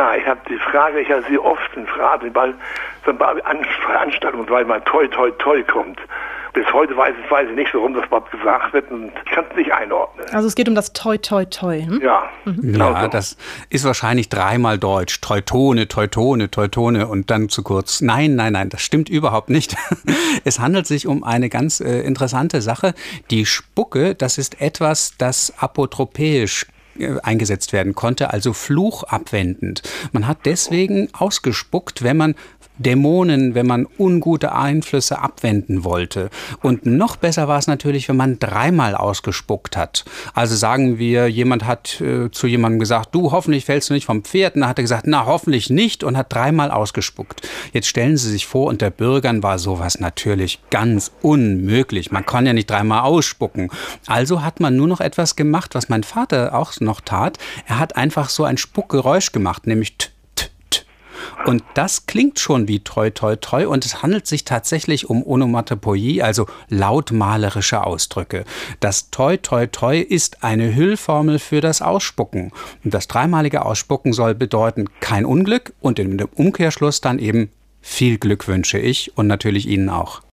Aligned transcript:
Ja, 0.00 0.14
ich 0.14 0.26
habe 0.26 0.40
die 0.48 0.56
Frage, 0.56 0.98
ich 1.00 1.10
habe 1.10 1.22
sie 1.28 1.38
oft 1.38 1.74
gefragt, 1.74 2.24
bei, 2.32 2.54
bei 3.04 3.42
Veranstaltungen, 3.84 4.48
weil 4.48 4.64
mal 4.64 4.80
toi 4.80 5.06
toi 5.08 5.30
toi 5.32 5.62
kommt. 5.62 6.00
Bis 6.54 6.64
heute 6.72 6.96
weiß 6.96 7.14
ich, 7.22 7.30
weiß 7.30 7.50
ich 7.50 7.54
nicht, 7.54 7.74
warum 7.74 7.92
das 7.92 8.06
überhaupt 8.06 8.30
gesagt 8.30 8.72
wird 8.72 8.90
und 8.90 9.12
ich 9.26 9.30
kann 9.30 9.44
es 9.50 9.56
nicht 9.56 9.70
einordnen. 9.74 10.24
Also 10.32 10.48
es 10.48 10.54
geht 10.54 10.70
um 10.70 10.74
das 10.74 10.94
Toi 10.94 11.18
Toi 11.18 11.44
Toi. 11.44 11.82
Hm? 11.82 12.00
Ja, 12.02 12.30
mhm. 12.46 12.72
genau 12.72 12.92
ja, 12.92 13.02
so. 13.02 13.08
das 13.08 13.36
ist 13.68 13.84
wahrscheinlich 13.84 14.30
dreimal 14.30 14.78
Deutsch. 14.78 15.20
Teutone, 15.20 15.86
Teutone, 15.86 16.50
Teutone 16.50 17.06
und 17.06 17.30
dann 17.30 17.50
zu 17.50 17.62
kurz. 17.62 18.00
Nein, 18.00 18.36
nein, 18.36 18.54
nein, 18.54 18.70
das 18.70 18.80
stimmt 18.80 19.10
überhaupt 19.10 19.50
nicht. 19.50 19.76
Es 20.44 20.58
handelt 20.60 20.86
sich 20.86 21.06
um 21.06 21.24
eine 21.24 21.50
ganz 21.50 21.80
äh, 21.80 22.00
interessante 22.00 22.62
Sache. 22.62 22.94
Die 23.30 23.44
Spucke, 23.44 24.14
das 24.14 24.38
ist 24.38 24.62
etwas, 24.62 25.18
das 25.18 25.52
apotropäisch 25.58 26.66
eingesetzt 27.22 27.72
werden 27.72 27.94
konnte, 27.94 28.32
also 28.32 28.52
fluchabwendend. 28.52 29.82
Man 30.12 30.26
hat 30.26 30.38
deswegen 30.44 31.08
ausgespuckt, 31.12 32.02
wenn 32.02 32.16
man 32.16 32.34
Dämonen, 32.80 33.54
wenn 33.54 33.66
man 33.66 33.86
ungute 33.98 34.52
Einflüsse 34.52 35.18
abwenden 35.18 35.84
wollte. 35.84 36.30
Und 36.62 36.86
noch 36.86 37.16
besser 37.16 37.46
war 37.46 37.58
es 37.58 37.66
natürlich, 37.66 38.08
wenn 38.08 38.16
man 38.16 38.38
dreimal 38.38 38.94
ausgespuckt 38.94 39.76
hat. 39.76 40.04
Also 40.34 40.56
sagen 40.56 40.98
wir, 40.98 41.28
jemand 41.28 41.66
hat 41.66 42.00
äh, 42.00 42.30
zu 42.30 42.46
jemandem 42.46 42.80
gesagt, 42.80 43.14
du 43.14 43.32
hoffentlich 43.32 43.66
fällst 43.66 43.90
du 43.90 43.94
nicht 43.94 44.06
vom 44.06 44.24
Pferd. 44.24 44.54
Und 44.54 44.62
dann 44.62 44.70
hat 44.70 44.78
er 44.78 44.82
gesagt, 44.82 45.06
na 45.06 45.26
hoffentlich 45.26 45.70
nicht 45.70 46.02
und 46.02 46.16
hat 46.16 46.32
dreimal 46.32 46.70
ausgespuckt. 46.70 47.46
Jetzt 47.72 47.88
stellen 47.88 48.16
Sie 48.16 48.30
sich 48.30 48.46
vor, 48.46 48.66
unter 48.66 48.90
Bürgern 48.90 49.42
war 49.42 49.58
sowas 49.58 50.00
natürlich 50.00 50.60
ganz 50.70 51.12
unmöglich. 51.22 52.10
Man 52.10 52.24
kann 52.24 52.46
ja 52.46 52.52
nicht 52.52 52.70
dreimal 52.70 53.02
ausspucken. 53.02 53.70
Also 54.06 54.42
hat 54.42 54.60
man 54.60 54.76
nur 54.76 54.88
noch 54.88 55.00
etwas 55.00 55.36
gemacht, 55.36 55.74
was 55.74 55.88
mein 55.88 56.02
Vater 56.02 56.54
auch 56.54 56.72
noch 56.80 57.00
tat. 57.00 57.38
Er 57.66 57.78
hat 57.78 57.96
einfach 57.96 58.30
so 58.30 58.44
ein 58.44 58.56
Spuckgeräusch 58.56 59.32
gemacht, 59.32 59.66
nämlich 59.66 59.98
t 59.98 60.08
und 61.46 61.64
das 61.74 62.06
klingt 62.06 62.38
schon 62.38 62.68
wie 62.68 62.80
treu, 62.80 63.10
treu, 63.10 63.36
treu. 63.36 63.68
Und 63.68 63.84
es 63.86 64.02
handelt 64.02 64.26
sich 64.26 64.44
tatsächlich 64.44 65.08
um 65.08 65.26
Onomatopoeie, 65.26 66.22
also 66.22 66.46
lautmalerische 66.68 67.84
Ausdrücke. 67.84 68.44
Das 68.80 69.10
Toi, 69.10 69.36
Toi, 69.38 69.66
Toi 69.66 70.00
ist 70.00 70.44
eine 70.44 70.74
Hüllformel 70.74 71.38
für 71.38 71.60
das 71.60 71.82
Ausspucken. 71.82 72.52
Und 72.84 72.94
das 72.94 73.08
dreimalige 73.08 73.64
Ausspucken 73.64 74.12
soll 74.12 74.34
bedeuten 74.34 74.86
kein 75.00 75.24
Unglück 75.24 75.72
und 75.80 75.98
im 75.98 76.18
Umkehrschluss 76.34 77.00
dann 77.00 77.18
eben 77.18 77.50
viel 77.80 78.18
Glück 78.18 78.46
wünsche 78.46 78.78
ich 78.78 79.16
und 79.16 79.26
natürlich 79.26 79.66
Ihnen 79.66 79.88
auch. 79.88 80.20